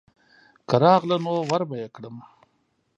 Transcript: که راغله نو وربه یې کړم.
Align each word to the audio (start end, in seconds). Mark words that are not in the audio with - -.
که 0.67 0.75
راغله 0.83 1.17
نو 1.25 1.33
وربه 1.51 1.75
یې 1.81 1.87
کړم. 1.95 2.15